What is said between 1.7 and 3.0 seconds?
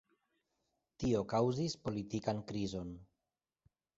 politikan krizon.